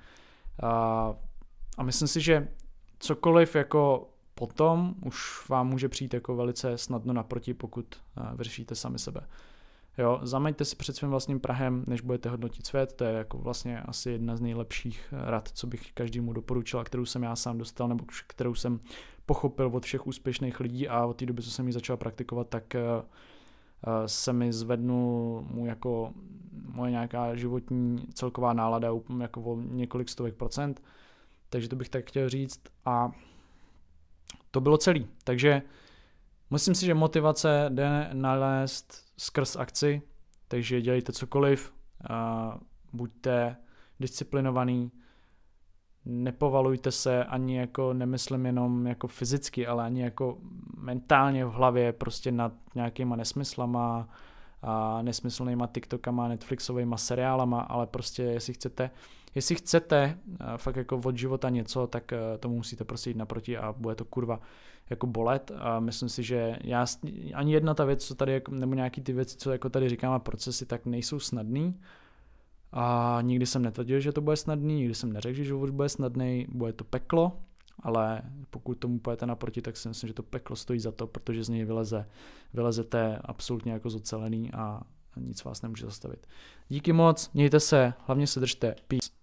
A, 0.63 1.13
a 1.77 1.83
myslím 1.83 2.07
si, 2.07 2.21
že 2.21 2.47
cokoliv 2.99 3.55
jako 3.55 4.09
potom 4.35 4.95
už 5.05 5.49
vám 5.49 5.67
může 5.67 5.89
přijít 5.89 6.13
jako 6.13 6.35
velice 6.35 6.77
snadno 6.77 7.13
naproti, 7.13 7.53
pokud 7.53 7.95
vyřešíte 8.35 8.75
sami 8.75 8.99
sebe. 8.99 9.21
Jo, 9.97 10.19
zameďte 10.23 10.65
si 10.65 10.75
před 10.75 10.95
svým 10.95 11.09
vlastním 11.09 11.39
Prahem, 11.39 11.83
než 11.87 12.01
budete 12.01 12.29
hodnotit 12.29 12.65
svět, 12.65 12.93
to 12.93 13.03
je 13.03 13.13
jako 13.13 13.37
vlastně 13.37 13.81
asi 13.81 14.11
jedna 14.11 14.35
z 14.35 14.41
nejlepších 14.41 15.07
rad, 15.11 15.47
co 15.53 15.67
bych 15.67 15.93
každému 15.93 16.33
doporučil 16.33 16.79
a 16.79 16.83
kterou 16.83 17.05
jsem 17.05 17.23
já 17.23 17.35
sám 17.35 17.57
dostal, 17.57 17.87
nebo 17.87 18.05
kterou 18.27 18.55
jsem 18.55 18.79
pochopil 19.25 19.69
od 19.73 19.85
všech 19.85 20.07
úspěšných 20.07 20.59
lidí. 20.59 20.87
A 20.87 21.05
od 21.05 21.17
té 21.17 21.25
doby, 21.25 21.41
co 21.41 21.51
jsem 21.51 21.67
ji 21.67 21.73
začal 21.73 21.97
praktikovat, 21.97 22.49
tak 22.49 22.75
uh, 22.75 23.03
se 24.05 24.33
mi 24.33 24.53
zvednul 24.53 25.45
mu 25.51 25.65
jako 25.65 26.13
moje 26.73 26.91
nějaká 26.91 27.35
životní 27.35 28.05
celková 28.13 28.53
nálada 28.53 28.89
jako 29.21 29.41
o 29.41 29.61
několik 29.61 30.09
stovek 30.09 30.35
procent, 30.35 30.83
takže 31.49 31.69
to 31.69 31.75
bych 31.75 31.89
tak 31.89 32.07
chtěl 32.07 32.29
říct. 32.29 32.61
A 32.85 33.11
to 34.51 34.61
bylo 34.61 34.77
celý, 34.77 35.07
takže 35.23 35.61
myslím 36.51 36.75
si, 36.75 36.85
že 36.85 36.93
motivace 36.93 37.65
jde 37.69 38.09
nalézt 38.13 39.13
skrz 39.17 39.55
akci, 39.55 40.01
takže 40.47 40.81
dělejte 40.81 41.13
cokoliv, 41.13 41.73
buďte 42.93 43.57
disciplinovaný, 43.99 44.91
nepovalujte 46.05 46.91
se 46.91 47.23
ani 47.23 47.57
jako, 47.57 47.93
nemyslím 47.93 48.45
jenom 48.45 48.87
jako 48.87 49.07
fyzicky, 49.07 49.67
ale 49.67 49.83
ani 49.83 50.01
jako 50.01 50.37
mentálně 50.77 51.45
v 51.45 51.51
hlavě 51.51 51.93
prostě 51.93 52.31
nad 52.31 52.53
nějakýma 52.75 53.15
nesmyslama 53.15 54.09
a 54.61 55.01
nesmyslnýma 55.01 55.67
TikTokama, 55.67 56.27
Netflixovými 56.27 56.95
seriálama, 56.97 57.61
ale 57.61 57.87
prostě 57.87 58.23
jestli 58.23 58.53
chcete, 58.53 58.91
jestli 59.35 59.55
chcete 59.55 60.17
fakt 60.57 60.75
jako 60.75 61.01
od 61.05 61.17
života 61.17 61.49
něco, 61.49 61.87
tak 61.87 62.13
tomu 62.39 62.55
musíte 62.55 62.83
prostě 62.83 63.09
jít 63.09 63.17
naproti 63.17 63.57
a 63.57 63.75
bude 63.77 63.95
to 63.95 64.05
kurva 64.05 64.39
jako 64.89 65.07
bolet. 65.07 65.51
A 65.59 65.79
myslím 65.79 66.09
si, 66.09 66.23
že 66.23 66.57
já, 66.63 66.85
ani 67.33 67.53
jedna 67.53 67.73
ta 67.73 67.85
věc, 67.85 68.05
co 68.05 68.15
tady, 68.15 68.41
nebo 68.49 68.75
nějaký 68.75 69.01
ty 69.01 69.13
věci, 69.13 69.37
co 69.37 69.51
jako 69.51 69.69
tady 69.69 69.89
říkám 69.89 70.13
a 70.13 70.19
procesy, 70.19 70.65
tak 70.65 70.85
nejsou 70.85 71.19
snadný. 71.19 71.79
A 72.73 73.17
nikdy 73.21 73.45
jsem 73.45 73.61
netvrdil, 73.61 73.99
že 73.99 74.11
to 74.11 74.21
bude 74.21 74.35
snadný, 74.35 74.75
nikdy 74.75 74.95
jsem 74.95 75.13
neřekl, 75.13 75.35
že 75.35 75.43
život 75.43 75.69
bude 75.69 75.89
snadný, 75.89 76.47
bude 76.49 76.73
to 76.73 76.83
peklo, 76.83 77.37
ale 77.79 78.21
pokud 78.49 78.75
tomu 78.75 78.99
pojete 78.99 79.25
naproti, 79.25 79.61
tak 79.61 79.77
si 79.77 79.87
myslím, 79.87 80.07
že 80.07 80.13
to 80.13 80.23
peklo 80.23 80.55
stojí 80.55 80.79
za 80.79 80.91
to, 80.91 81.07
protože 81.07 81.43
z 81.43 81.49
něj 81.49 81.65
vyleze, 81.65 82.07
vylezete 82.53 83.19
absolutně 83.23 83.71
jako 83.71 83.89
zocelený 83.89 84.51
a 84.53 84.81
nic 85.17 85.43
vás 85.43 85.61
nemůže 85.61 85.85
zastavit. 85.85 86.27
Díky 86.69 86.93
moc, 86.93 87.29
mějte 87.33 87.59
se, 87.59 87.93
hlavně 88.05 88.27
se 88.27 88.39
držte, 88.39 88.75
peace. 88.87 89.20